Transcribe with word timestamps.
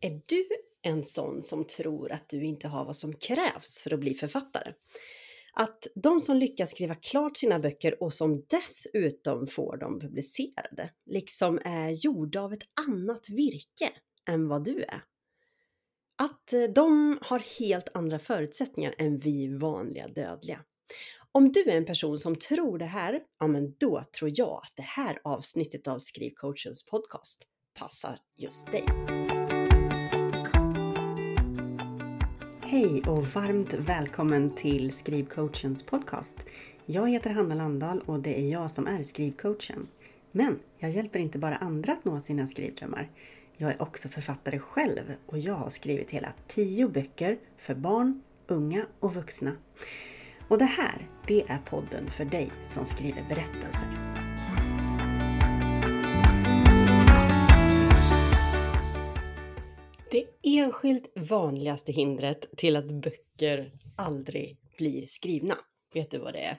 Är 0.00 0.10
du 0.10 0.48
en 0.82 1.04
sån 1.04 1.42
som 1.42 1.64
tror 1.64 2.12
att 2.12 2.28
du 2.28 2.44
inte 2.44 2.68
har 2.68 2.84
vad 2.84 2.96
som 2.96 3.14
krävs 3.14 3.82
för 3.82 3.94
att 3.94 4.00
bli 4.00 4.14
författare? 4.14 4.72
Att 5.52 5.86
de 5.94 6.20
som 6.20 6.36
lyckas 6.36 6.70
skriva 6.70 6.94
klart 6.94 7.36
sina 7.36 7.58
böcker 7.58 8.02
och 8.02 8.12
som 8.12 8.44
dessutom 8.48 9.46
får 9.46 9.76
dem 9.76 10.00
publicerade, 10.00 10.90
liksom 11.06 11.60
är 11.64 11.90
gjorda 11.90 12.40
av 12.40 12.52
ett 12.52 12.62
annat 12.88 13.28
virke 13.28 13.90
än 14.28 14.48
vad 14.48 14.64
du 14.64 14.82
är. 14.82 15.02
Att 16.22 16.52
eh, 16.52 16.62
de 16.62 17.18
har 17.22 17.38
helt 17.38 17.88
andra 17.94 18.18
förutsättningar 18.18 18.94
än 18.98 19.18
vi 19.18 19.56
vanliga 19.56 20.08
dödliga. 20.08 20.64
Om 21.32 21.52
du 21.52 21.70
är 21.70 21.76
en 21.76 21.86
person 21.86 22.18
som 22.18 22.36
tror 22.36 22.78
det 22.78 22.84
här, 22.84 23.20
ja 23.38 23.46
men 23.46 23.74
då 23.78 24.02
tror 24.18 24.30
jag 24.34 24.60
att 24.62 24.72
det 24.76 24.82
här 24.82 25.18
avsnittet 25.24 25.88
av 25.88 25.98
Skrivcoachens 25.98 26.84
podcast 26.84 27.46
passar 27.78 28.18
just 28.36 28.66
dig. 28.72 28.84
Hej 32.70 33.02
och 33.06 33.26
varmt 33.26 33.74
välkommen 33.74 34.50
till 34.50 34.92
Skrivcoachens 34.92 35.82
podcast. 35.82 36.36
Jag 36.86 37.10
heter 37.10 37.30
Hanna 37.30 37.54
Landahl 37.54 38.02
och 38.06 38.20
det 38.20 38.40
är 38.40 38.52
jag 38.52 38.70
som 38.70 38.86
är 38.86 39.02
skrivcoachen. 39.02 39.88
Men 40.32 40.58
jag 40.78 40.90
hjälper 40.90 41.18
inte 41.18 41.38
bara 41.38 41.56
andra 41.56 41.92
att 41.92 42.04
nå 42.04 42.20
sina 42.20 42.46
skrivdrömmar. 42.46 43.10
Jag 43.56 43.70
är 43.70 43.82
också 43.82 44.08
författare 44.08 44.58
själv 44.58 45.14
och 45.26 45.38
jag 45.38 45.54
har 45.54 45.70
skrivit 45.70 46.10
hela 46.10 46.32
tio 46.46 46.88
böcker 46.88 47.38
för 47.56 47.74
barn, 47.74 48.22
unga 48.46 48.86
och 49.00 49.14
vuxna. 49.14 49.52
Och 50.48 50.58
det 50.58 50.64
här, 50.64 51.08
det 51.26 51.42
är 51.42 51.58
podden 51.58 52.06
för 52.06 52.24
dig 52.24 52.50
som 52.64 52.84
skriver 52.84 53.24
berättelser. 53.28 54.27
Det 60.10 60.26
enskilt 60.42 61.12
vanligaste 61.16 61.92
hindret 61.92 62.56
till 62.56 62.76
att 62.76 62.90
böcker 62.90 63.72
aldrig 63.96 64.56
blir 64.76 65.06
skrivna, 65.06 65.58
vet 65.94 66.10
du 66.10 66.18
vad 66.18 66.32
det 66.32 66.40
är? 66.40 66.58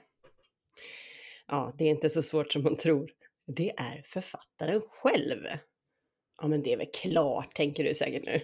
Ja, 1.46 1.74
det 1.78 1.84
är 1.84 1.90
inte 1.90 2.10
så 2.10 2.22
svårt 2.22 2.52
som 2.52 2.62
man 2.62 2.76
tror. 2.76 3.10
Det 3.46 3.70
är 3.76 4.02
författaren 4.04 4.80
själv. 4.80 5.44
Ja, 6.42 6.48
men 6.48 6.62
det 6.62 6.72
är 6.72 6.76
väl 6.76 6.90
klart, 6.94 7.54
tänker 7.54 7.84
du 7.84 7.94
säkert 7.94 8.24
nu. 8.24 8.40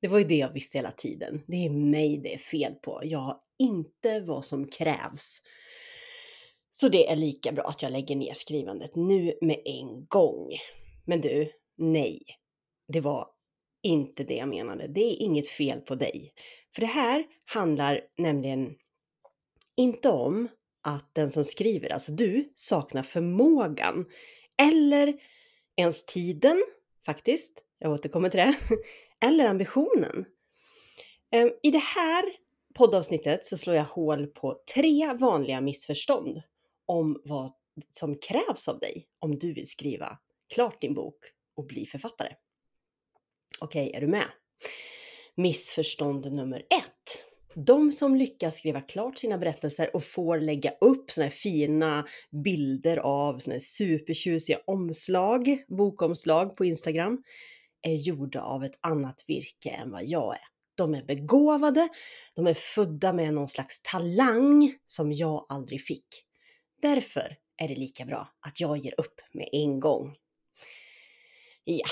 Det 0.00 0.08
var 0.08 0.18
ju 0.18 0.24
det 0.24 0.36
jag 0.36 0.52
visste 0.52 0.78
hela 0.78 0.90
tiden. 0.90 1.42
Det 1.46 1.66
är 1.66 1.70
mig 1.70 2.18
det 2.18 2.34
är 2.34 2.38
fel 2.38 2.74
på. 2.74 3.00
Jag 3.04 3.18
har 3.18 3.40
inte 3.58 4.20
vad 4.20 4.44
som 4.44 4.68
krävs. 4.68 5.40
Så 6.72 6.88
det 6.88 7.10
är 7.10 7.16
lika 7.16 7.52
bra 7.52 7.64
att 7.64 7.82
jag 7.82 7.92
lägger 7.92 8.16
ner 8.16 8.34
skrivandet 8.34 8.96
nu 8.96 9.38
med 9.40 9.62
en 9.64 10.06
gång. 10.06 10.48
Men 11.06 11.20
du, 11.20 11.52
nej. 11.76 12.22
Det 12.88 13.00
var 13.00 13.28
inte 13.82 14.24
det 14.24 14.34
jag 14.34 14.48
menade. 14.48 14.86
Det 14.88 15.00
är 15.00 15.22
inget 15.22 15.48
fel 15.48 15.80
på 15.80 15.94
dig. 15.94 16.32
För 16.74 16.80
det 16.80 16.86
här 16.86 17.24
handlar 17.44 18.00
nämligen 18.18 18.74
inte 19.76 20.08
om 20.10 20.48
att 20.82 21.14
den 21.14 21.30
som 21.30 21.44
skriver, 21.44 21.92
alltså 21.92 22.12
du, 22.12 22.52
saknar 22.54 23.02
förmågan 23.02 24.06
eller 24.62 25.14
ens 25.76 26.06
tiden 26.06 26.62
faktiskt. 27.06 27.64
Jag 27.78 27.92
återkommer 27.92 28.28
till 28.28 28.40
det. 28.40 28.56
Eller 29.26 29.48
ambitionen. 29.48 30.24
Ehm, 31.30 31.50
I 31.62 31.70
det 31.70 31.82
här 31.82 32.24
poddavsnittet 32.74 33.46
så 33.46 33.56
slår 33.56 33.76
jag 33.76 33.84
hål 33.84 34.26
på 34.26 34.62
tre 34.74 35.12
vanliga 35.12 35.60
missförstånd 35.60 36.42
om 36.86 37.22
vad 37.24 37.52
som 37.90 38.16
krävs 38.16 38.68
av 38.68 38.78
dig 38.78 39.06
om 39.18 39.38
du 39.38 39.52
vill 39.52 39.68
skriva 39.68 40.18
klart 40.54 40.80
din 40.80 40.94
bok 40.94 41.18
och 41.56 41.66
bli 41.66 41.86
författare. 41.86 42.34
Okej, 43.62 43.90
är 43.94 44.00
du 44.00 44.06
med? 44.06 44.26
Missförstånd 45.34 46.32
nummer 46.32 46.58
ett. 46.58 47.24
De 47.54 47.92
som 47.92 48.16
lyckas 48.16 48.56
skriva 48.56 48.80
klart 48.80 49.18
sina 49.18 49.38
berättelser 49.38 49.96
och 49.96 50.04
får 50.04 50.38
lägga 50.38 50.70
upp 50.80 51.10
såna 51.10 51.24
här 51.24 51.30
fina 51.30 52.06
bilder 52.44 52.96
av 52.96 53.38
såna 53.38 53.54
här 53.54 53.60
supertjusiga 53.60 54.58
omslag, 54.66 55.64
bokomslag 55.68 56.56
på 56.56 56.64
Instagram, 56.64 57.22
är 57.82 57.94
gjorda 57.94 58.40
av 58.40 58.64
ett 58.64 58.78
annat 58.80 59.24
virke 59.26 59.70
än 59.70 59.90
vad 59.90 60.04
jag 60.04 60.34
är. 60.34 60.46
De 60.74 60.94
är 60.94 61.02
begåvade, 61.02 61.88
de 62.34 62.46
är 62.46 62.54
födda 62.54 63.12
med 63.12 63.34
någon 63.34 63.48
slags 63.48 63.82
talang 63.82 64.74
som 64.86 65.12
jag 65.12 65.46
aldrig 65.48 65.84
fick. 65.84 66.06
Därför 66.80 67.36
är 67.56 67.68
det 67.68 67.74
lika 67.74 68.04
bra 68.04 68.28
att 68.46 68.60
jag 68.60 68.78
ger 68.78 68.94
upp 69.00 69.20
med 69.32 69.48
en 69.52 69.80
gång. 69.80 70.16
Ja, 71.64 71.86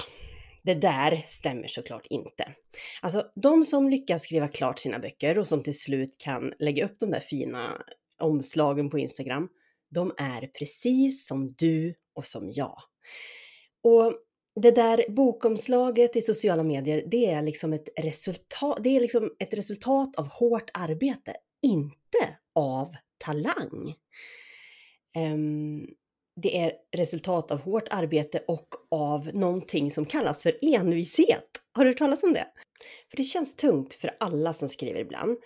det 0.62 0.75
där 0.75 1.26
stämmer 1.28 1.69
såklart 1.69 2.06
inte. 2.10 2.54
Alltså, 3.03 3.31
de 3.34 3.65
som 3.65 3.88
lyckas 3.88 4.22
skriva 4.22 4.48
klart 4.48 4.78
sina 4.78 4.98
böcker 4.98 5.38
och 5.38 5.47
som 5.47 5.62
till 5.62 5.78
slut 5.78 6.19
kan 6.19 6.53
lägga 6.59 6.84
upp 6.84 6.98
de 6.98 7.10
där 7.10 7.21
fina 7.21 7.82
omslagen 8.19 8.91
på 8.91 8.99
Instagram, 8.99 9.49
de 9.91 10.12
är 10.19 10.47
precis 10.47 11.26
som 11.26 11.49
du 11.49 11.94
och 12.15 12.26
som 12.26 12.50
jag. 12.50 12.82
Och 13.82 14.15
det 14.60 14.70
där 14.70 15.04
bokomslaget 15.09 16.16
i 16.16 16.22
sociala 16.22 16.62
medier, 16.62 17.03
det 17.06 17.26
är 17.26 17.43
liksom 17.43 17.72
ett 17.72 17.88
resultat, 17.97 18.78
det 18.82 18.97
är 18.97 19.00
liksom 19.00 19.31
ett 19.38 19.54
resultat 19.54 20.16
av 20.16 20.28
hårt 20.28 20.70
arbete, 20.75 21.34
inte 21.62 22.37
av 22.54 22.94
talang. 23.19 23.94
Um, 25.16 25.87
det 26.42 26.58
är 26.58 26.72
resultat 26.96 27.50
av 27.50 27.60
hårt 27.60 27.88
arbete 27.90 28.44
och 28.48 28.68
av 28.90 29.30
någonting 29.34 29.90
som 29.90 30.04
kallas 30.04 30.42
för 30.42 30.58
envishet. 30.62 31.46
Har 31.72 31.84
du 31.84 31.90
hört 31.90 31.98
talas 31.98 32.22
om 32.22 32.32
det? 32.32 32.46
För 33.10 33.16
det 33.16 33.22
känns 33.22 33.56
tungt 33.56 33.94
för 33.94 34.10
alla 34.20 34.52
som 34.52 34.68
skriver 34.68 35.00
ibland. 35.00 35.38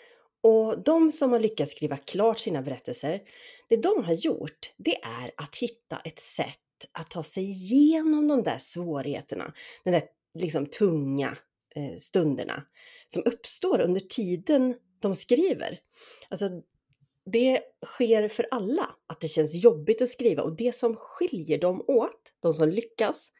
Och 0.43 0.82
de 0.82 1.12
som 1.12 1.32
har 1.32 1.41
lyckats 1.41 1.72
skriva 1.72 1.97
klart 1.97 2.38
sina 2.38 2.62
berättelser, 2.62 3.21
det 3.69 3.77
de 3.77 4.05
har 4.05 4.12
gjort, 4.12 4.72
det 4.77 4.97
är 5.03 5.31
att 5.37 5.56
hitta 5.56 6.00
ett 6.05 6.19
sätt 6.19 6.59
att 6.93 7.11
ta 7.11 7.22
sig 7.22 7.44
igenom 7.44 8.28
de 8.28 8.43
där 8.43 8.59
svårigheterna, 8.59 9.53
de 9.84 9.91
där 9.91 10.03
liksom 10.34 10.66
tunga 10.66 11.38
eh, 11.76 11.99
stunderna 11.99 12.62
som 13.06 13.22
uppstår 13.26 13.81
under 13.81 14.00
tiden 14.00 14.75
de 15.00 15.15
skriver. 15.15 15.78
Alltså, 16.28 16.50
det 17.33 17.61
sker 17.87 18.29
för 18.29 18.47
alla 18.51 18.97
att 19.07 19.21
det 19.21 19.29
känns 19.29 19.55
jobbigt 19.55 20.03
att 20.03 20.09
skriva 20.09 20.43
och 20.43 20.57
det 20.57 20.75
som 20.75 20.97
skiljer 20.97 21.59
dem 21.59 21.85
åt, 21.87 22.33
de 22.41 22.53
som 22.53 22.69
lyckas, 22.69 23.33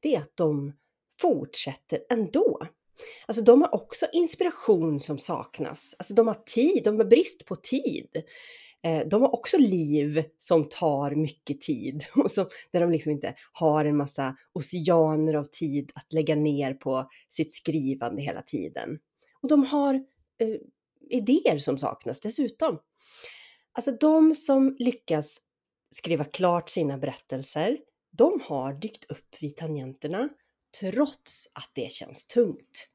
det 0.00 0.14
är 0.14 0.20
att 0.20 0.36
de 0.36 0.72
fortsätter 1.20 2.00
ändå. 2.10 2.66
Alltså 3.26 3.42
de 3.42 3.62
har 3.62 3.74
också 3.74 4.06
inspiration 4.12 5.00
som 5.00 5.18
saknas. 5.18 5.94
Alltså 5.98 6.14
de 6.14 6.26
har 6.26 6.34
tid, 6.34 6.84
de 6.84 6.98
har 6.98 7.04
brist 7.04 7.44
på 7.44 7.56
tid. 7.56 8.22
Eh, 8.84 9.08
de 9.08 9.22
har 9.22 9.34
också 9.34 9.58
liv 9.58 10.24
som 10.38 10.68
tar 10.68 11.14
mycket 11.14 11.60
tid 11.60 12.04
och 12.16 12.30
som, 12.30 12.48
där 12.72 12.80
de 12.80 12.90
liksom 12.90 13.12
inte 13.12 13.34
har 13.52 13.84
en 13.84 13.96
massa 13.96 14.36
oceaner 14.52 15.34
av 15.34 15.44
tid 15.44 15.92
att 15.94 16.12
lägga 16.12 16.34
ner 16.34 16.74
på 16.74 17.10
sitt 17.30 17.52
skrivande 17.52 18.22
hela 18.22 18.42
tiden. 18.42 18.98
Och 19.42 19.48
de 19.48 19.64
har 19.64 19.94
eh, 20.38 20.56
idéer 21.10 21.58
som 21.58 21.78
saknas 21.78 22.20
dessutom. 22.20 22.78
Alltså 23.72 23.92
de 23.92 24.34
som 24.34 24.76
lyckas 24.78 25.40
skriva 25.90 26.24
klart 26.24 26.68
sina 26.68 26.98
berättelser, 26.98 27.78
de 28.10 28.40
har 28.44 28.74
dykt 28.74 29.04
upp 29.04 29.36
vid 29.40 29.56
tangenterna 29.56 30.28
trots 30.80 31.48
att 31.52 31.70
det 31.74 31.92
känns 31.92 32.26
tungt. 32.26 32.88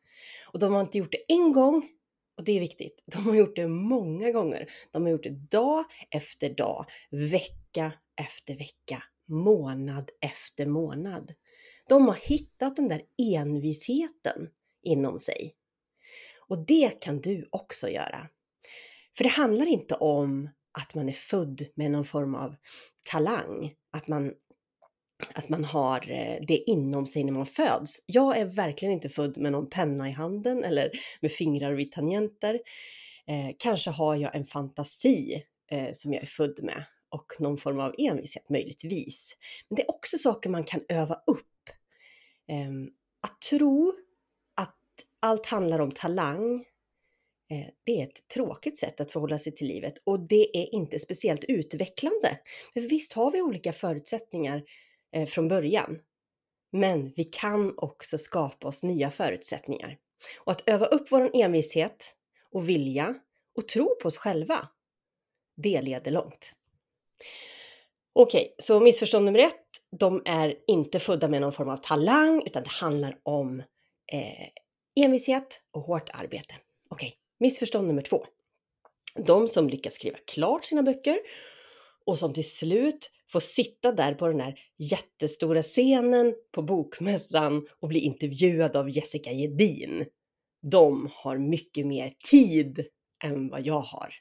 Och 0.48 0.60
de 0.60 0.74
har 0.74 0.82
inte 0.82 0.98
gjort 0.98 1.12
det 1.12 1.34
en 1.34 1.52
gång, 1.52 1.90
och 2.38 2.44
det 2.44 2.52
är 2.52 2.60
viktigt. 2.60 3.04
De 3.06 3.18
har 3.18 3.36
gjort 3.36 3.56
det 3.56 3.68
många 3.68 4.32
gånger. 4.32 4.70
De 4.92 5.04
har 5.04 5.10
gjort 5.10 5.24
det 5.24 5.50
dag 5.50 5.86
efter 6.12 6.50
dag, 6.50 6.86
vecka 7.10 7.92
efter 8.16 8.56
vecka, 8.56 9.04
månad 9.26 10.12
efter 10.22 10.66
månad. 10.66 11.34
De 11.90 12.08
har 12.08 12.16
hittat 12.16 12.76
den 12.76 12.88
där 12.88 13.02
envisheten 13.18 14.50
inom 14.82 15.20
sig. 15.20 15.56
Och 16.38 16.66
det 16.66 17.02
kan 17.02 17.22
du 17.22 17.48
också 17.52 17.90
göra. 17.90 18.30
För 19.18 19.24
det 19.24 19.30
handlar 19.30 19.66
inte 19.66 19.96
om 19.96 20.50
att 20.80 20.96
man 20.96 21.10
är 21.10 21.14
född 21.14 21.66
med 21.76 21.92
någon 21.92 22.06
form 22.06 22.36
av 22.36 22.56
talang, 23.12 23.74
att 23.92 24.08
man, 24.08 24.34
att 25.34 25.50
man 25.50 25.64
har 25.64 26.12
eh, 26.12 26.46
det 26.48 26.58
inom 26.58 27.08
sig 27.08 27.24
när 27.24 27.32
man 27.32 27.46
föds. 27.46 28.04
Jag 28.06 28.38
är 28.38 28.46
verkligen 28.46 28.94
inte 28.94 29.10
född 29.10 29.38
med 29.38 29.52
någon 29.52 29.70
penna 29.70 30.10
i 30.10 30.12
handen 30.12 30.64
eller 30.64 30.92
med 31.22 31.32
fingrar 31.32 31.74
vid 31.74 31.92
tangenter. 31.92 32.60
Eh, 33.28 33.56
kanske 33.60 33.92
har 33.92 34.16
jag 34.16 34.36
en 34.36 34.46
fantasi 34.46 35.44
eh, 35.72 35.90
som 35.94 36.14
jag 36.14 36.24
är 36.24 36.28
född 36.28 36.60
med 36.64 36.86
och 37.10 37.34
någon 37.40 37.58
form 37.58 37.80
av 37.80 37.96
envishet 37.98 38.50
möjligtvis. 38.50 39.38
Men 39.70 39.76
det 39.76 39.82
är 39.82 39.90
också 39.90 40.18
saker 40.18 40.50
man 40.50 40.64
kan 40.64 40.82
öva 40.90 41.16
upp. 41.28 41.70
Eh, 42.50 42.72
att 43.22 43.42
tro 43.42 43.94
att 44.56 44.80
allt 45.20 45.46
handlar 45.46 45.80
om 45.80 45.92
talang, 45.92 46.66
Eh, 47.54 47.68
det 47.84 48.00
är 48.00 48.04
ett 48.04 48.28
tråkigt 48.34 48.78
sätt 48.78 49.02
att 49.02 49.12
förhålla 49.12 49.40
sig 49.40 49.56
till 49.56 49.68
livet 49.68 49.94
och 50.04 50.20
det 50.20 50.58
är 50.58 50.76
inte 50.76 51.00
speciellt 51.00 51.44
utvecklande. 51.44 52.40
För 52.74 52.82
visst 52.82 53.14
har 53.14 53.32
vi 53.32 53.42
olika 53.42 53.74
förutsättningar 53.74 54.64
eh, 55.16 55.26
från 55.26 55.48
början, 55.48 56.00
men 56.72 57.14
vi 57.16 57.24
kan 57.24 57.74
också 57.78 58.18
skapa 58.18 58.68
oss 58.68 58.84
nya 58.84 59.12
förutsättningar. 59.12 59.98
Och 60.40 60.52
att 60.52 60.70
öva 60.70 60.86
upp 60.86 61.12
vår 61.12 61.32
envishet 61.34 62.16
och 62.52 62.70
vilja 62.70 63.16
och 63.58 63.68
tro 63.68 63.96
på 64.02 64.08
oss 64.08 64.18
själva, 64.18 64.68
det 65.58 65.82
leder 65.82 66.12
långt. 66.12 66.54
Okej, 68.14 68.56
så 68.58 68.80
missförstånd 68.80 69.26
nummer 69.26 69.40
ett. 69.40 69.66
De 70.00 70.22
är 70.26 70.56
inte 70.68 71.00
födda 71.00 71.28
med 71.28 71.42
någon 71.42 71.54
form 71.54 71.70
av 71.70 71.78
talang, 71.78 72.44
utan 72.46 72.64
det 72.64 72.70
handlar 72.70 73.20
om 73.24 73.60
eh, 74.12 74.48
envishet 75.06 75.62
och 75.72 75.82
hårt 75.82 76.10
arbete. 76.14 76.56
Okej, 76.90 77.08
okay, 77.08 77.23
missförstånd 77.44 77.88
nummer 77.88 78.02
två. 78.02 78.26
De 79.16 79.48
som 79.48 79.70
lyckas 79.70 79.94
skriva 79.94 80.18
klart 80.28 80.66
sina 80.66 80.84
böcker 80.84 81.20
och 82.06 82.18
som 82.18 82.34
till 82.34 82.50
slut 82.50 83.12
får 83.32 83.40
sitta 83.40 83.92
där 83.92 84.14
på 84.14 84.28
den 84.28 84.40
här 84.40 84.60
jättestora 84.78 85.62
scenen 85.62 86.34
på 86.52 86.62
bokmässan 86.62 87.68
och 87.80 87.90
bli 87.90 88.00
intervjuad 88.00 88.76
av 88.76 88.90
Jessica 88.90 89.32
Gedin. 89.32 90.06
De 90.72 91.10
har 91.14 91.38
mycket 91.38 91.88
mer 91.88 92.14
tid 92.30 92.86
än 93.24 93.50
vad 93.50 93.66
jag 93.66 93.80
har. 93.80 94.14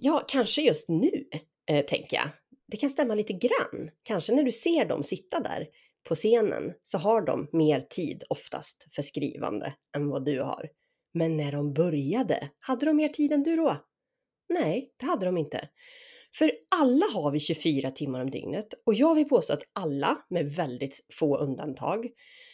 Ja, 0.00 0.24
kanske 0.28 0.62
just 0.62 0.88
nu, 0.88 1.28
eh, 1.70 1.86
tänker 1.86 2.16
jag. 2.16 2.28
Det 2.66 2.76
kan 2.76 2.90
stämma 2.90 3.14
lite 3.14 3.32
grann. 3.32 3.90
Kanske 4.02 4.34
när 4.34 4.42
du 4.42 4.52
ser 4.52 4.84
dem 4.84 5.02
sitta 5.02 5.40
där 5.40 5.66
på 6.08 6.14
scenen 6.14 6.72
så 6.84 6.98
har 6.98 7.20
de 7.20 7.48
mer 7.52 7.80
tid 7.80 8.24
oftast 8.28 8.86
för 8.94 9.02
skrivande 9.02 9.74
än 9.96 10.08
vad 10.08 10.24
du 10.24 10.40
har. 10.40 10.68
Men 11.14 11.36
när 11.36 11.52
de 11.52 11.72
började, 11.72 12.50
hade 12.58 12.86
de 12.86 12.96
mer 12.96 13.08
tid 13.08 13.32
än 13.32 13.42
du 13.42 13.56
då? 13.56 13.84
Nej, 14.48 14.92
det 14.96 15.06
hade 15.06 15.26
de 15.26 15.38
inte. 15.38 15.68
För 16.34 16.52
alla 16.76 17.06
har 17.06 17.30
vi 17.30 17.40
24 17.40 17.90
timmar 17.90 18.20
om 18.20 18.30
dygnet 18.30 18.74
och 18.86 18.94
jag 18.94 19.14
vill 19.14 19.28
påstå 19.28 19.52
att 19.52 19.62
alla, 19.72 20.24
med 20.30 20.50
väldigt 20.50 21.00
få 21.12 21.38
undantag, 21.38 22.08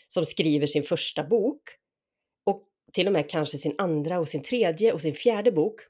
som 0.08 0.26
skriver 0.26 0.66
sin 0.66 0.82
första 0.82 1.24
bok 1.24 1.62
och 2.46 2.62
till 2.92 3.06
och 3.06 3.12
med 3.12 3.30
kanske 3.30 3.58
sin 3.58 3.74
andra 3.78 4.20
och 4.20 4.28
sin 4.28 4.42
tredje 4.42 4.92
och 4.92 5.00
sin 5.00 5.14
fjärde 5.14 5.52
bok. 5.52 5.80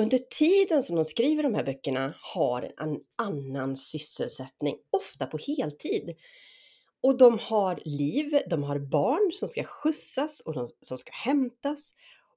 Under 0.00 0.18
tiden 0.18 0.82
som 0.82 0.96
de 0.96 1.04
skriver 1.04 1.42
de 1.42 1.54
här 1.54 1.64
böckerna 1.64 2.14
har 2.20 2.72
en 2.82 2.98
annan 3.22 3.76
sysselsättning, 3.76 4.76
ofta 4.90 5.26
på 5.26 5.38
heltid. 5.46 6.16
Och 7.04 7.18
de 7.18 7.38
har 7.38 7.82
liv, 7.84 8.40
de 8.50 8.62
har 8.62 8.78
barn 8.78 9.32
som 9.32 9.48
ska 9.48 9.64
skjutsas 9.64 10.40
och 10.40 10.54
de, 10.54 10.68
som 10.80 10.98
ska 10.98 11.12
hämtas 11.12 11.94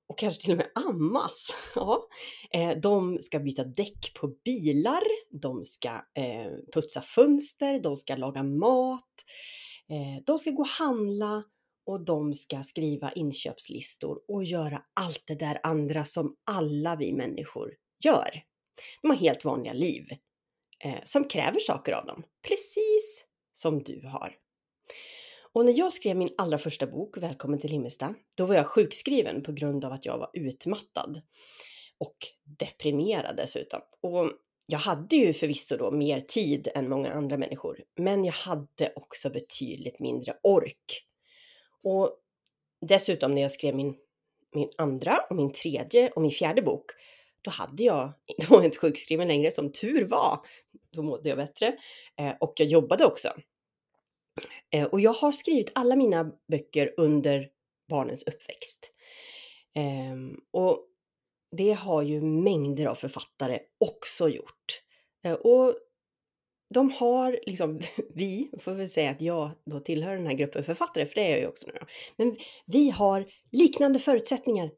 och 0.07 0.17
kanske 0.17 0.43
till 0.43 0.51
och 0.51 0.57
med 0.57 0.71
ammas. 0.75 1.55
Ja. 1.75 2.07
Eh, 2.51 2.77
de 2.77 3.17
ska 3.21 3.39
byta 3.39 3.63
däck 3.63 4.13
på 4.13 4.27
bilar, 4.27 5.01
de 5.31 5.65
ska 5.65 5.89
eh, 5.89 6.51
putsa 6.73 7.01
fönster, 7.01 7.79
de 7.79 7.95
ska 7.95 8.15
laga 8.15 8.43
mat, 8.43 9.25
eh, 9.89 10.23
de 10.25 10.39
ska 10.39 10.51
gå 10.51 10.61
och 10.61 10.67
handla 10.67 11.43
och 11.85 12.05
de 12.05 12.33
ska 12.33 12.63
skriva 12.63 13.11
inköpslistor 13.11 14.19
och 14.27 14.43
göra 14.43 14.81
allt 14.93 15.23
det 15.27 15.35
där 15.35 15.59
andra 15.63 16.05
som 16.05 16.35
alla 16.51 16.95
vi 16.95 17.13
människor 17.13 17.73
gör. 18.03 18.43
De 19.01 19.07
har 19.07 19.17
helt 19.17 19.45
vanliga 19.45 19.73
liv 19.73 20.03
som 21.03 21.23
kräver 21.23 21.59
saker 21.59 21.91
av 21.93 22.05
dem, 22.05 22.23
precis 22.47 23.25
som 23.53 23.83
du 23.83 24.07
har. 24.07 24.35
Och 25.57 25.65
när 25.65 25.77
jag 25.77 25.93
skrev 25.93 26.17
min 26.17 26.29
allra 26.37 26.57
första 26.57 26.87
bok, 26.87 27.17
Välkommen 27.17 27.59
till 27.59 27.69
Himmelstam, 27.69 28.15
då 28.35 28.45
var 28.45 28.55
jag 28.55 28.67
sjukskriven 28.67 29.43
på 29.43 29.51
grund 29.51 29.85
av 29.85 29.91
att 29.91 30.05
jag 30.05 30.17
var 30.17 30.29
utmattad 30.33 31.21
och 31.97 32.17
deprimerad 32.59 33.35
dessutom. 33.37 33.81
Och 34.01 34.31
jag 34.67 34.79
hade 34.79 35.15
ju 35.15 35.33
förvisso 35.33 35.77
då 35.77 35.91
mer 35.91 36.19
tid 36.19 36.67
än 36.75 36.89
många 36.89 37.13
andra 37.13 37.37
människor, 37.37 37.83
men 37.95 38.23
jag 38.23 38.33
hade 38.33 38.93
också 38.95 39.29
betydligt 39.29 39.99
mindre 39.99 40.33
ork. 40.43 41.05
Och 41.83 42.19
dessutom 42.81 43.33
när 43.33 43.41
jag 43.41 43.51
skrev 43.51 43.75
min, 43.75 43.95
min 44.55 44.69
andra 44.77 45.19
och 45.29 45.35
min 45.35 45.53
tredje 45.53 46.09
och 46.09 46.21
min 46.21 46.31
fjärde 46.31 46.61
bok, 46.61 46.85
då 47.41 47.51
hade 47.51 47.83
jag, 47.83 48.13
då 48.37 48.47
var 48.49 48.57
jag 48.57 48.65
inte 48.65 48.77
sjukskriven 48.77 49.27
längre, 49.27 49.51
som 49.51 49.71
tur 49.71 50.05
var. 50.05 50.39
Då 50.91 51.01
mådde 51.03 51.29
jag 51.29 51.37
bättre. 51.37 51.77
Eh, 52.19 52.33
och 52.39 52.53
jag 52.57 52.67
jobbade 52.67 53.05
också. 53.05 53.29
Eh, 54.71 54.85
och 54.85 54.99
jag 55.01 55.13
har 55.13 55.31
skrivit 55.31 55.71
alla 55.75 55.95
mina 55.95 56.31
böcker 56.51 56.93
under 56.97 57.49
barnens 57.89 58.23
uppväxt. 58.23 58.93
Ehm, 59.75 60.39
och 60.51 60.87
det 61.57 61.71
har 61.71 62.01
ju 62.01 62.21
mängder 62.21 62.85
av 62.85 62.95
författare 62.95 63.59
också 63.79 64.29
gjort. 64.29 64.81
Eh, 65.25 65.33
och 65.33 65.75
de 66.73 66.91
har 66.91 67.39
liksom, 67.45 67.79
vi, 68.15 68.51
får 68.59 68.71
väl 68.71 68.89
säga 68.89 69.11
att 69.11 69.21
jag 69.21 69.51
då 69.65 69.79
tillhör 69.79 70.15
den 70.15 70.27
här 70.27 70.33
gruppen 70.33 70.63
författare, 70.63 71.05
för 71.05 71.15
det 71.15 71.21
är 71.21 71.29
jag 71.29 71.39
ju 71.39 71.47
också 71.47 71.67
nu 71.67 71.77
då. 71.79 71.85
Men 72.15 72.37
vi 72.65 72.89
har 72.89 73.25
liknande 73.51 73.99
förutsättningar. 73.99 74.71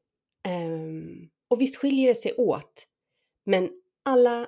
Ehm, 0.47 1.29
och 1.49 1.61
visst 1.61 1.77
skiljer 1.77 2.07
det 2.07 2.15
sig 2.15 2.33
åt. 2.33 2.87
Men 3.45 3.69
alla, 4.05 4.47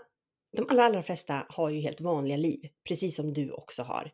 de 0.57 0.69
allra, 0.69 0.83
allra 0.83 1.03
flesta 1.03 1.45
har 1.49 1.69
ju 1.69 1.79
helt 1.79 2.01
vanliga 2.01 2.37
liv, 2.37 2.69
precis 2.87 3.15
som 3.15 3.33
du 3.33 3.51
också 3.51 3.83
har. 3.83 4.11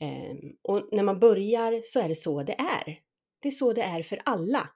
Ehm, 0.00 0.56
och 0.62 0.88
när 0.92 1.02
man 1.02 1.20
börjar 1.20 1.82
så 1.84 2.00
är 2.00 2.08
det 2.08 2.14
så 2.14 2.42
det 2.42 2.52
är. 2.52 3.00
Det 3.40 3.48
är 3.48 3.52
så 3.52 3.72
det 3.72 3.82
är 3.82 4.02
för 4.02 4.20
alla. 4.24 4.68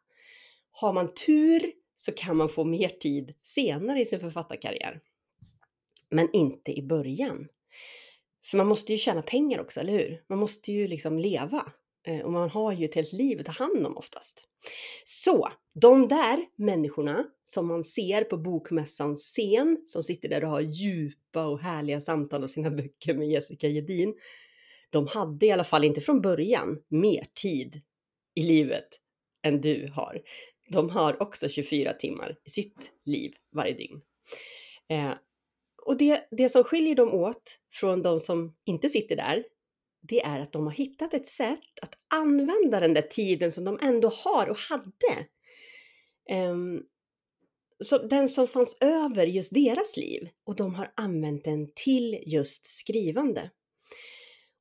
Har 0.71 0.93
man 0.93 1.15
tur 1.15 1.73
så 1.97 2.13
kan 2.13 2.37
man 2.37 2.49
få 2.49 2.65
mer 2.65 2.89
tid 2.89 3.35
senare 3.45 4.01
i 4.01 4.05
sin 4.05 4.21
författarkarriär. 4.21 5.01
Men 6.11 6.29
inte 6.33 6.79
i 6.79 6.83
början. 6.83 7.49
För 8.45 8.57
man 8.57 8.67
måste 8.67 8.93
ju 8.93 8.99
tjäna 8.99 9.23
pengar 9.23 9.61
också, 9.61 9.81
eller 9.81 9.93
hur? 9.93 10.25
Man 10.29 10.39
måste 10.39 10.73
ju 10.73 10.89
liksom 10.89 11.19
leva. 11.19 11.73
Ehm, 12.05 12.21
och 12.21 12.33
man 12.33 12.51
har 12.51 12.73
ju 12.73 12.85
ett 12.85 12.95
helt 12.95 13.13
liv 13.13 13.41
att 13.41 13.47
ta 13.47 13.53
hand 13.53 13.87
om 13.87 13.97
oftast. 13.97 14.49
Så 15.05 15.49
de 15.75 16.09
där 16.09 16.45
människorna 16.57 17.25
som 17.45 17.67
man 17.67 17.85
ser 17.85 18.25
på 18.25 18.37
bokmässans 18.37 19.23
scen, 19.23 19.83
som 19.87 20.05
sitter 20.05 20.29
där 20.29 20.45
och 20.45 20.51
har 20.51 20.61
djupa 20.61 21.47
och 21.47 21.61
härliga 21.61 22.01
samtal 22.01 22.43
om 22.43 22.49
sina 22.49 22.71
böcker 22.71 23.15
med 23.15 23.29
Jessica 23.29 23.69
Gedin, 23.69 24.15
de 24.93 25.07
hade 25.07 25.47
i 25.47 25.51
alla 25.51 25.65
fall 25.65 25.85
inte 25.85 26.01
från 26.01 26.21
början 26.21 26.79
mer 26.89 27.27
tid 27.35 27.81
i 28.35 28.43
livet 28.43 28.89
än 29.43 29.61
du 29.61 29.93
har. 29.95 30.23
De 30.69 30.91
har 30.91 31.23
också 31.23 31.49
24 31.49 31.93
timmar 31.93 32.37
i 32.45 32.51
sitt 32.51 32.77
liv 33.05 33.35
varje 33.53 33.75
dygn. 33.75 34.01
Eh, 34.89 35.13
och 35.87 35.97
det, 35.97 36.29
det 36.31 36.49
som 36.49 36.65
skiljer 36.65 36.95
dem 36.95 37.15
åt 37.15 37.59
från 37.73 38.03
de 38.03 38.21
som 38.21 38.55
inte 38.65 38.89
sitter 38.89 39.17
där, 39.17 39.45
det 40.09 40.23
är 40.23 40.41
att 40.41 40.53
de 40.53 40.67
har 40.67 40.73
hittat 40.73 41.15
ett 41.15 41.27
sätt 41.27 41.79
att 41.83 41.95
använda 42.15 42.81
den 42.81 42.95
där 42.95 43.03
tiden 43.03 43.53
som 43.53 43.65
de 43.65 43.79
ändå 43.83 44.09
har 44.25 44.51
och 44.51 44.59
hade. 44.59 45.27
Eh, 46.31 46.57
så 47.85 47.99
den 47.99 48.29
som 48.29 48.49
fanns 48.49 48.79
över 48.81 49.27
just 49.27 49.55
deras 49.55 49.97
liv 49.97 50.29
och 50.45 50.57
de 50.57 50.75
har 50.75 50.93
använt 50.97 51.45
den 51.45 51.73
till 51.75 52.23
just 52.27 52.67
skrivande. 52.67 53.51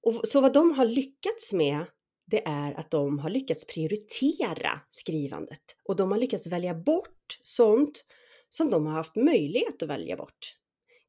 Och 0.03 0.27
så 0.27 0.41
vad 0.41 0.53
de 0.53 0.71
har 0.71 0.85
lyckats 0.85 1.53
med, 1.53 1.85
det 2.27 2.47
är 2.47 2.73
att 2.73 2.91
de 2.91 3.19
har 3.19 3.29
lyckats 3.29 3.65
prioritera 3.65 4.79
skrivandet 4.89 5.61
och 5.83 5.95
de 5.95 6.11
har 6.11 6.17
lyckats 6.17 6.47
välja 6.47 6.73
bort 6.75 7.39
sånt 7.43 8.05
som 8.49 8.69
de 8.69 8.85
har 8.85 8.93
haft 8.93 9.15
möjlighet 9.15 9.83
att 9.83 9.89
välja 9.89 10.15
bort. 10.17 10.55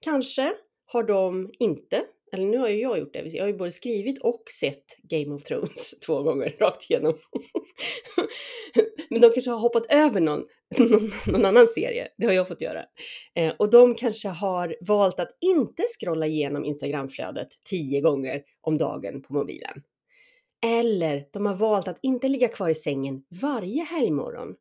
Kanske 0.00 0.54
har 0.86 1.02
de 1.02 1.50
inte, 1.58 2.04
eller 2.32 2.46
nu 2.46 2.58
har 2.58 2.68
ju 2.68 2.80
jag 2.80 2.98
gjort 2.98 3.12
det, 3.12 3.26
jag 3.26 3.42
har 3.42 3.48
ju 3.48 3.56
både 3.56 3.70
skrivit 3.70 4.22
och 4.22 4.42
sett 4.60 4.84
Game 5.02 5.34
of 5.34 5.42
Thrones 5.44 6.00
två 6.06 6.22
gånger 6.22 6.56
rakt 6.60 6.90
igenom. 6.90 7.14
Men 9.12 9.20
de 9.20 9.30
kanske 9.30 9.50
har 9.50 9.58
hoppat 9.58 9.86
över 9.86 10.20
någon, 10.30 10.44
någon, 11.26 11.44
annan 11.44 11.66
serie, 11.66 12.08
det 12.18 12.26
har 12.26 12.32
jag 12.32 12.48
fått 12.48 12.60
göra. 12.60 12.84
Eh, 13.34 13.54
och 13.58 13.70
de 13.70 13.94
kanske 13.94 14.28
har 14.28 14.76
valt 14.80 15.20
att 15.20 15.36
inte 15.40 15.82
scrolla 16.00 16.26
igenom 16.26 16.64
Instagramflödet 16.64 17.48
tio 17.64 18.00
gånger 18.00 18.42
om 18.60 18.78
dagen 18.78 19.22
på 19.22 19.34
mobilen. 19.34 19.82
Eller 20.66 21.24
de 21.32 21.46
har 21.46 21.54
valt 21.54 21.88
att 21.88 21.98
inte 22.02 22.28
ligga 22.28 22.48
kvar 22.48 22.68
i 22.68 22.74
sängen 22.74 23.22
varje 23.42 23.82
helgmorgon. 23.82 24.54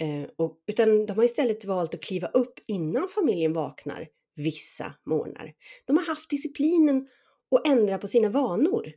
Eh, 0.00 0.30
och, 0.36 0.58
utan 0.66 1.06
de 1.06 1.12
har 1.12 1.24
istället 1.24 1.64
valt 1.64 1.94
att 1.94 2.02
kliva 2.02 2.28
upp 2.28 2.58
innan 2.66 3.08
familjen 3.08 3.52
vaknar 3.52 4.08
vissa 4.36 4.94
morgnar. 5.06 5.52
De 5.86 5.96
har 5.96 6.04
haft 6.04 6.30
disciplinen 6.30 7.08
att 7.56 7.66
ändra 7.66 7.98
på 7.98 8.08
sina 8.08 8.28
vanor. 8.28 8.92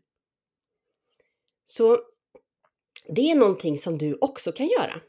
Så 1.66 2.00
det 3.16 3.32
är 3.32 3.36
någonting 3.36 3.78
som 3.78 3.98
du 3.98 4.18
också 4.22 4.52
kan 4.52 4.68
göra. 4.68 5.02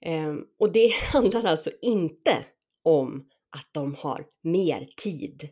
Ehm, 0.00 0.44
och 0.58 0.72
det 0.72 0.88
handlar 1.12 1.44
alltså 1.44 1.70
inte 1.82 2.44
om 2.82 3.28
att 3.56 3.68
de 3.72 3.94
har 3.94 4.26
mer 4.42 4.86
tid 4.96 5.48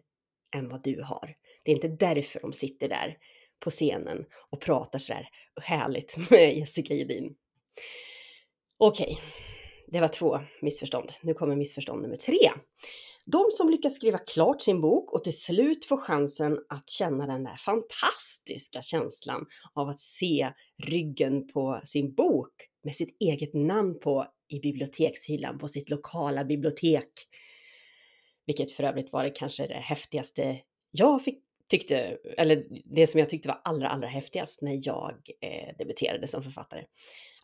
än 0.56 0.68
vad 0.68 0.82
du 0.82 1.02
har. 1.02 1.34
Det 1.62 1.70
är 1.70 1.74
inte 1.74 1.88
därför 1.88 2.40
de 2.40 2.52
sitter 2.52 2.88
där 2.88 3.16
på 3.60 3.70
scenen 3.70 4.24
och 4.50 4.60
pratar 4.60 4.98
så 4.98 5.12
där 5.12 5.28
härligt 5.62 6.16
med 6.30 6.58
Jessica 6.58 6.94
Gedin. 6.94 7.34
Okej, 8.78 9.04
okay. 9.04 9.16
det 9.86 10.00
var 10.00 10.08
två 10.08 10.40
missförstånd. 10.62 11.12
Nu 11.22 11.34
kommer 11.34 11.56
missförstånd 11.56 12.02
nummer 12.02 12.16
tre. 12.16 12.50
De 13.26 13.50
som 13.50 13.70
lyckas 13.70 13.94
skriva 13.94 14.18
klart 14.18 14.62
sin 14.62 14.80
bok 14.80 15.12
och 15.12 15.24
till 15.24 15.38
slut 15.38 15.84
får 15.84 15.96
chansen 15.96 16.58
att 16.68 16.90
känna 16.90 17.26
den 17.26 17.44
där 17.44 17.56
fantastiska 17.56 18.82
känslan 18.82 19.46
av 19.74 19.88
att 19.88 20.00
se 20.00 20.52
ryggen 20.82 21.48
på 21.48 21.80
sin 21.84 22.14
bok 22.14 22.52
med 22.84 22.94
sitt 22.94 23.16
eget 23.20 23.54
namn 23.54 24.00
på 24.00 24.26
i 24.48 24.60
bibliotekshyllan 24.60 25.58
på 25.58 25.68
sitt 25.68 25.90
lokala 25.90 26.44
bibliotek. 26.44 27.08
Vilket 28.46 28.72
för 28.72 28.84
övrigt 28.84 29.12
var 29.12 29.24
det 29.24 29.30
kanske 29.30 29.66
det 29.66 29.74
häftigaste 29.74 30.60
jag 30.90 31.22
fick, 31.22 31.38
tyckte, 31.70 32.18
eller 32.38 32.64
det 32.84 33.06
som 33.06 33.20
jag 33.20 33.28
tyckte 33.28 33.48
var 33.48 33.60
allra, 33.64 33.88
allra 33.88 34.08
häftigast 34.08 34.62
när 34.62 34.78
jag 34.86 35.14
eh, 35.40 35.76
debuterade 35.78 36.26
som 36.26 36.42
författare. 36.42 36.84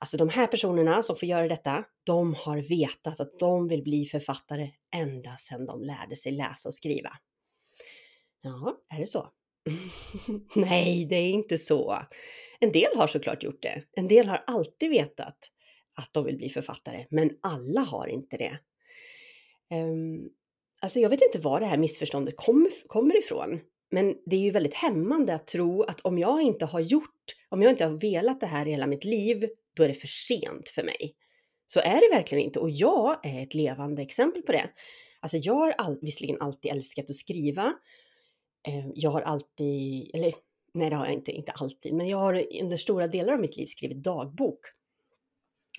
Alltså 0.00 0.16
de 0.16 0.28
här 0.28 0.46
personerna 0.46 1.02
som 1.02 1.16
får 1.16 1.28
göra 1.28 1.48
detta, 1.48 1.84
de 2.04 2.34
har 2.34 2.58
vetat 2.58 3.20
att 3.20 3.38
de 3.38 3.68
vill 3.68 3.82
bli 3.82 4.04
författare 4.04 4.70
ända 4.94 5.36
sedan 5.36 5.66
de 5.66 5.82
lärde 5.82 6.16
sig 6.16 6.32
läsa 6.32 6.68
och 6.68 6.74
skriva. 6.74 7.12
Ja, 8.42 8.80
är 8.94 9.00
det 9.00 9.06
så? 9.06 9.28
Nej, 10.54 11.04
det 11.04 11.16
är 11.16 11.30
inte 11.30 11.58
så. 11.58 12.02
En 12.60 12.72
del 12.72 12.96
har 12.96 13.06
såklart 13.06 13.42
gjort 13.42 13.62
det. 13.62 13.82
En 13.92 14.08
del 14.08 14.28
har 14.28 14.44
alltid 14.46 14.90
vetat 14.90 15.38
att 15.94 16.12
de 16.12 16.24
vill 16.24 16.36
bli 16.36 16.48
författare, 16.48 17.06
men 17.10 17.30
alla 17.42 17.80
har 17.80 18.06
inte 18.06 18.36
det. 18.36 18.58
Um, 19.74 20.30
alltså 20.80 21.00
jag 21.00 21.10
vet 21.10 21.22
inte 21.22 21.38
var 21.38 21.60
det 21.60 21.66
här 21.66 21.78
missförståndet 21.78 22.34
kom, 22.36 22.70
kommer 22.86 23.18
ifrån, 23.18 23.60
men 23.90 24.16
det 24.26 24.36
är 24.36 24.40
ju 24.40 24.50
väldigt 24.50 24.74
hämmande 24.74 25.34
att 25.34 25.46
tro 25.46 25.82
att 25.82 26.00
om 26.00 26.18
jag 26.18 26.42
inte 26.42 26.64
har 26.64 26.80
gjort, 26.80 27.36
om 27.48 27.62
jag 27.62 27.70
inte 27.70 27.84
har 27.84 28.00
velat 28.00 28.40
det 28.40 28.46
här 28.46 28.68
i 28.68 28.70
hela 28.70 28.86
mitt 28.86 29.04
liv, 29.04 29.48
då 29.76 29.82
är 29.82 29.88
det 29.88 29.94
för 29.94 30.06
sent 30.06 30.68
för 30.68 30.82
mig. 30.82 31.14
Så 31.66 31.80
är 31.80 32.10
det 32.10 32.16
verkligen 32.16 32.44
inte 32.44 32.60
och 32.60 32.70
jag 32.70 33.26
är 33.26 33.42
ett 33.42 33.54
levande 33.54 34.02
exempel 34.02 34.42
på 34.42 34.52
det. 34.52 34.70
Alltså 35.20 35.36
jag 35.36 35.54
har 35.54 35.74
all, 35.78 35.98
visserligen 36.02 36.40
alltid 36.40 36.72
älskat 36.72 37.10
att 37.10 37.16
skriva. 37.16 37.72
Eh, 38.68 38.86
jag 38.94 39.10
har 39.10 39.20
alltid, 39.20 40.10
eller 40.14 40.34
nej 40.74 40.90
det 40.90 40.96
har 40.96 41.06
jag 41.06 41.14
inte, 41.14 41.32
inte 41.32 41.52
alltid, 41.52 41.92
men 41.92 42.08
jag 42.08 42.18
har 42.18 42.46
under 42.60 42.76
stora 42.76 43.06
delar 43.08 43.32
av 43.32 43.40
mitt 43.40 43.56
liv 43.56 43.66
skrivit 43.66 44.04
dagbok. 44.04 44.60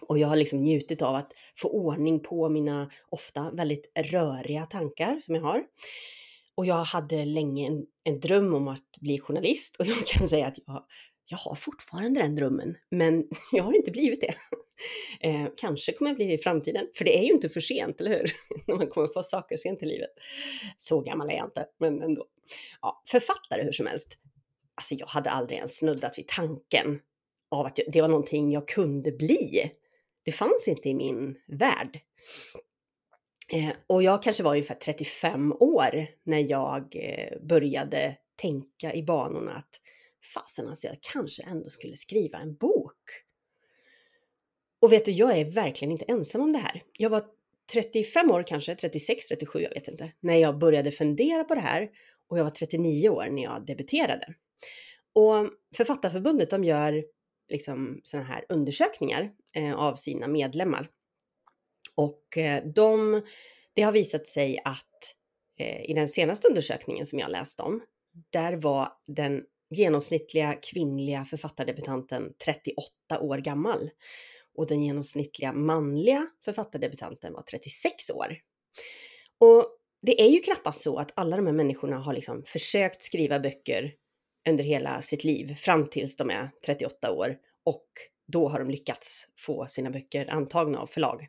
Och 0.01 0.19
jag 0.19 0.27
har 0.27 0.35
liksom 0.35 0.63
njutit 0.63 1.01
av 1.01 1.15
att 1.15 1.31
få 1.57 1.69
ordning 1.69 2.19
på 2.19 2.49
mina 2.49 2.91
ofta 3.09 3.51
väldigt 3.51 3.91
röriga 3.95 4.65
tankar 4.65 5.19
som 5.19 5.35
jag 5.35 5.41
har. 5.41 5.63
Och 6.55 6.65
jag 6.65 6.83
hade 6.83 7.25
länge 7.25 7.67
en, 7.67 7.85
en 8.03 8.19
dröm 8.19 8.53
om 8.53 8.67
att 8.67 8.97
bli 9.01 9.19
journalist 9.19 9.75
och 9.79 9.85
jag 9.85 10.07
kan 10.07 10.27
säga 10.27 10.47
att 10.47 10.57
jag 10.65 10.85
jag 11.25 11.37
har 11.37 11.55
fortfarande 11.55 12.21
den 12.21 12.35
drömmen, 12.35 12.77
men 12.89 13.27
jag 13.51 13.63
har 13.63 13.73
inte 13.73 13.91
blivit 13.91 14.21
det. 14.21 14.35
Eh, 15.19 15.47
kanske 15.57 15.93
kommer 15.93 16.09
jag 16.11 16.15
bli 16.15 16.25
det 16.25 16.33
i 16.33 16.37
framtiden, 16.37 16.87
för 16.95 17.05
det 17.05 17.17
är 17.17 17.23
ju 17.23 17.33
inte 17.33 17.49
för 17.49 17.61
sent, 17.61 18.01
eller 18.01 18.11
hur? 18.11 18.31
När 18.67 18.75
man 18.75 18.87
kommer 18.87 19.07
få 19.07 19.23
saker 19.23 19.57
sent 19.57 19.83
i 19.83 19.85
livet. 19.85 20.09
Så 20.77 21.01
gammal 21.01 21.29
är 21.29 21.33
jag 21.33 21.45
inte, 21.45 21.65
men 21.79 22.01
ändå. 22.01 22.25
Ja, 22.81 23.03
författare 23.07 23.63
hur 23.63 23.71
som 23.71 23.87
helst. 23.87 24.17
Alltså 24.75 24.95
jag 24.95 25.07
hade 25.07 25.29
aldrig 25.29 25.57
ens 25.57 25.77
snuddat 25.77 26.17
vid 26.17 26.27
tanken 26.27 26.99
av 27.51 27.65
att 27.65 27.79
det 27.87 28.01
var 28.01 28.09
någonting 28.09 28.51
jag 28.51 28.67
kunde 28.67 29.11
bli. 29.11 29.71
Det 30.23 30.31
fanns 30.31 30.67
inte 30.67 30.89
i 30.89 30.93
min 30.93 31.35
värld. 31.47 31.99
Eh, 33.53 33.73
och 33.87 34.03
jag 34.03 34.23
kanske 34.23 34.43
var 34.43 34.51
ungefär 34.51 34.75
35 34.75 35.53
år 35.53 36.07
när 36.23 36.49
jag 36.51 36.95
eh, 36.95 37.41
började 37.41 38.17
tänka 38.35 38.93
i 38.93 39.03
banorna 39.03 39.51
att 39.51 39.81
fasen 40.33 40.67
alltså 40.67 40.87
jag 40.87 40.97
kanske 41.01 41.43
ändå 41.43 41.69
skulle 41.69 41.95
skriva 41.95 42.37
en 42.37 42.55
bok. 42.55 43.01
Och 44.81 44.91
vet 44.91 45.05
du, 45.05 45.11
jag 45.11 45.37
är 45.37 45.45
verkligen 45.45 45.91
inte 45.91 46.05
ensam 46.05 46.41
om 46.41 46.53
det 46.53 46.59
här. 46.59 46.83
Jag 46.97 47.09
var 47.09 47.23
35 47.73 48.31
år 48.31 48.43
kanske, 48.47 48.75
36, 48.75 49.27
37, 49.27 49.61
jag 49.61 49.69
vet 49.69 49.87
inte, 49.87 50.11
när 50.19 50.35
jag 50.35 50.57
började 50.57 50.91
fundera 50.91 51.43
på 51.43 51.55
det 51.55 51.61
här 51.61 51.89
och 52.27 52.39
jag 52.39 52.43
var 52.43 52.51
39 52.51 53.09
år 53.09 53.27
när 53.29 53.43
jag 53.43 53.65
debuterade. 53.65 54.33
Och 55.13 55.49
Författarförbundet, 55.77 56.49
de 56.49 56.63
gör 56.63 57.03
liksom 57.49 58.01
sådana 58.03 58.27
här 58.27 58.45
undersökningar 58.49 59.29
eh, 59.53 59.75
av 59.75 59.95
sina 59.95 60.27
medlemmar. 60.27 60.89
Och 61.95 62.37
eh, 62.37 62.65
de, 62.75 63.21
det 63.73 63.81
har 63.81 63.91
visat 63.91 64.27
sig 64.27 64.59
att 64.65 65.15
eh, 65.59 65.89
i 65.89 65.93
den 65.93 66.07
senaste 66.07 66.47
undersökningen 66.47 67.05
som 67.05 67.19
jag 67.19 67.31
läste 67.31 67.63
om, 67.63 67.81
där 68.29 68.53
var 68.53 68.93
den 69.07 69.43
genomsnittliga 69.71 70.53
kvinnliga 70.53 71.25
författardebutanten 71.25 72.33
38 72.45 73.19
år 73.19 73.37
gammal 73.37 73.89
och 74.57 74.67
den 74.67 74.83
genomsnittliga 74.83 75.53
manliga 75.53 76.27
författardebutanten 76.45 77.33
var 77.33 77.41
36 77.41 78.09
år. 78.09 78.37
Och 79.39 79.65
det 80.01 80.21
är 80.21 80.29
ju 80.29 80.39
knappast 80.39 80.81
så 80.81 80.97
att 80.97 81.11
alla 81.15 81.35
de 81.35 81.45
här 81.45 81.53
människorna 81.53 81.97
har 81.97 82.13
liksom 82.13 82.43
försökt 82.43 83.03
skriva 83.03 83.39
böcker 83.39 83.93
under 84.49 84.63
hela 84.63 85.01
sitt 85.01 85.23
liv 85.23 85.55
fram 85.55 85.85
tills 85.85 86.15
de 86.15 86.29
är 86.29 86.49
38 86.65 87.11
år 87.11 87.37
och 87.65 87.85
då 88.27 88.47
har 88.47 88.59
de 88.59 88.69
lyckats 88.69 89.27
få 89.37 89.67
sina 89.67 89.89
böcker 89.89 90.29
antagna 90.29 90.79
av 90.79 90.85
förlag. 90.87 91.27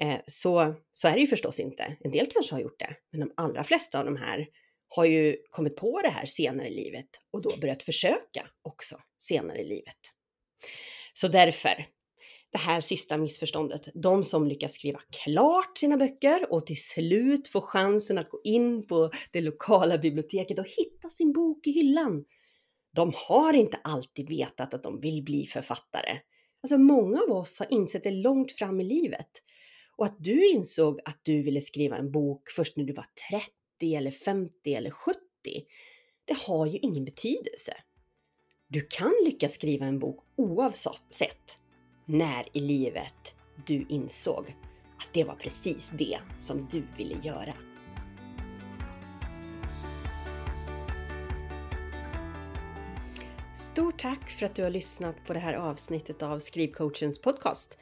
Eh, 0.00 0.20
så, 0.26 0.74
så 0.92 1.08
är 1.08 1.14
det 1.14 1.20
ju 1.20 1.26
förstås 1.26 1.60
inte. 1.60 1.96
En 2.00 2.10
del 2.10 2.26
kanske 2.26 2.54
har 2.54 2.60
gjort 2.60 2.78
det, 2.78 2.96
men 3.10 3.20
de 3.20 3.32
allra 3.36 3.64
flesta 3.64 3.98
av 3.98 4.04
de 4.04 4.16
här 4.16 4.46
har 4.90 5.04
ju 5.04 5.36
kommit 5.50 5.76
på 5.76 6.00
det 6.02 6.08
här 6.08 6.26
senare 6.26 6.68
i 6.68 6.74
livet 6.74 7.08
och 7.30 7.42
då 7.42 7.56
börjat 7.60 7.82
försöka 7.82 8.46
också 8.62 9.00
senare 9.18 9.58
i 9.58 9.68
livet. 9.68 9.98
Så 11.12 11.28
därför, 11.28 11.86
det 12.52 12.58
här 12.58 12.80
sista 12.80 13.18
missförståndet, 13.18 13.88
de 13.94 14.24
som 14.24 14.46
lyckas 14.46 14.72
skriva 14.72 15.00
klart 15.24 15.78
sina 15.78 15.96
böcker 15.96 16.52
och 16.52 16.66
till 16.66 16.82
slut 16.82 17.48
får 17.48 17.60
chansen 17.60 18.18
att 18.18 18.30
gå 18.30 18.40
in 18.44 18.86
på 18.86 19.10
det 19.32 19.40
lokala 19.40 19.98
biblioteket 19.98 20.58
och 20.58 20.68
hitta 20.68 21.10
sin 21.10 21.32
bok 21.32 21.66
i 21.66 21.70
hyllan. 21.70 22.24
De 22.94 23.12
har 23.14 23.52
inte 23.52 23.80
alltid 23.84 24.28
vetat 24.28 24.74
att 24.74 24.82
de 24.82 25.00
vill 25.00 25.22
bli 25.24 25.46
författare. 25.46 26.18
Alltså 26.62 26.78
många 26.78 27.20
av 27.22 27.36
oss 27.36 27.58
har 27.58 27.72
insett 27.72 28.04
det 28.04 28.10
långt 28.10 28.52
fram 28.52 28.80
i 28.80 28.84
livet. 28.84 29.30
Och 29.96 30.06
att 30.06 30.16
du 30.18 30.50
insåg 30.50 31.00
att 31.04 31.20
du 31.22 31.42
ville 31.42 31.60
skriva 31.60 31.96
en 31.96 32.12
bok 32.12 32.50
först 32.56 32.76
när 32.76 32.84
du 32.84 32.92
var 32.92 33.06
30 33.80 33.94
eller 33.94 34.10
50 34.10 34.74
eller 34.74 34.90
70. 34.90 35.18
Det 36.24 36.36
har 36.46 36.66
ju 36.66 36.78
ingen 36.78 37.04
betydelse. 37.04 37.74
Du 38.68 38.80
kan 38.80 39.14
lyckas 39.24 39.54
skriva 39.54 39.86
en 39.86 39.98
bok 39.98 40.20
oavsett 40.36 41.58
när 42.06 42.56
i 42.56 42.60
livet 42.60 43.34
du 43.66 43.86
insåg 43.88 44.56
att 44.96 45.14
det 45.14 45.24
var 45.24 45.34
precis 45.34 45.90
det 45.90 46.18
som 46.38 46.66
du 46.70 46.82
ville 46.96 47.14
göra. 47.22 47.54
Stort 53.54 54.00
tack 54.00 54.30
för 54.30 54.46
att 54.46 54.54
du 54.54 54.62
har 54.62 54.70
lyssnat 54.70 55.16
på 55.26 55.32
det 55.32 55.38
här 55.38 55.54
avsnittet 55.54 56.22
av 56.22 56.38
Skrivcoachens 56.38 57.22
podcast. 57.22 57.78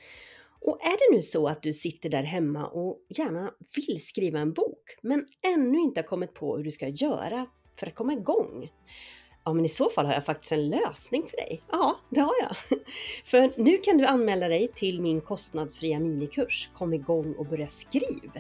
Och 0.61 0.79
är 0.83 0.91
det 1.11 1.17
nu 1.17 1.23
så 1.23 1.49
att 1.49 1.63
du 1.63 1.73
sitter 1.73 2.09
där 2.09 2.23
hemma 2.23 2.67
och 2.67 2.99
gärna 3.09 3.53
vill 3.77 4.07
skriva 4.07 4.39
en 4.39 4.53
bok, 4.53 4.97
men 5.03 5.27
ännu 5.55 5.79
inte 5.79 6.01
har 6.01 6.07
kommit 6.07 6.35
på 6.35 6.57
hur 6.57 6.65
du 6.65 6.71
ska 6.71 6.89
göra 6.89 7.47
för 7.77 7.87
att 7.87 7.95
komma 7.95 8.13
igång? 8.13 8.71
Ja, 9.45 9.53
men 9.53 9.65
i 9.65 9.69
så 9.69 9.91
fall 9.91 10.07
har 10.07 10.13
jag 10.13 10.25
faktiskt 10.25 10.53
en 10.53 10.69
lösning 10.69 11.23
för 11.23 11.37
dig. 11.37 11.63
Ja, 11.71 11.99
det 12.11 12.21
har 12.21 12.35
jag. 12.43 12.79
För 13.25 13.63
nu 13.63 13.77
kan 13.77 13.99
du 13.99 14.07
anmäla 14.07 14.49
dig 14.49 14.69
till 14.75 15.01
min 15.01 15.21
kostnadsfria 15.21 15.99
minikurs 15.99 16.71
Kom 16.75 16.95
igång 16.95 17.35
och 17.39 17.47
börja 17.47 17.67
skriv. 17.67 18.31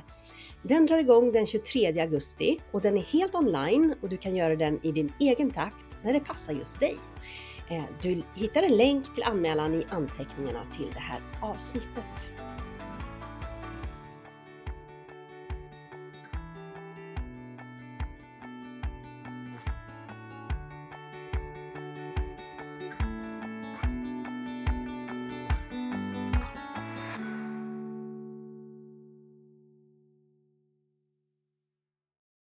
Den 0.62 0.86
drar 0.86 0.98
igång 0.98 1.32
den 1.32 1.46
23 1.46 2.00
augusti 2.00 2.60
och 2.72 2.80
den 2.80 2.96
är 2.96 3.02
helt 3.02 3.34
online 3.34 3.94
och 4.02 4.08
du 4.08 4.16
kan 4.16 4.36
göra 4.36 4.56
den 4.56 4.80
i 4.82 4.92
din 4.92 5.12
egen 5.20 5.50
takt 5.50 5.86
när 6.02 6.12
det 6.12 6.20
passar 6.20 6.52
just 6.52 6.80
dig. 6.80 6.96
Eh, 7.70 7.84
du 8.02 8.22
hittar 8.34 8.62
en 8.62 8.76
länk 8.76 9.14
till 9.14 9.24
anmälan 9.24 9.74
i 9.74 9.86
anteckningarna 9.88 10.60
till 10.76 10.90
det 10.94 11.00
här 11.00 11.20
avsnittet. 11.40 12.30